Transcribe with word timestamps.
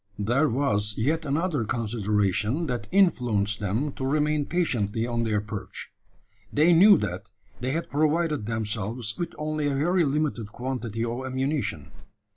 There 0.17 0.49
was 0.49 0.95
yet 0.97 1.25
another 1.25 1.63
consideration 1.63 2.65
that 2.65 2.87
influenced 2.89 3.59
them 3.59 3.91
to 3.91 4.03
remain 4.03 4.47
patiently 4.47 5.05
on 5.05 5.25
their 5.25 5.39
perch. 5.39 5.91
They 6.51 6.73
knew 6.73 6.97
that 6.97 7.29
they 7.59 7.69
had 7.69 7.91
provided 7.91 8.47
themselves 8.47 9.15
with 9.19 9.35
only 9.37 9.67
a 9.67 9.75
very 9.75 10.03
limited 10.03 10.51
quantity 10.51 11.05
of 11.05 11.23
ammunition. 11.27 11.91